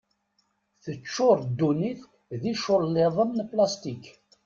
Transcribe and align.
Teččur 0.83 1.37
ddunit 1.49 2.01
d 2.39 2.41
iculliḍen 2.53 3.29
n 3.39 3.47
plastik. 3.51 4.05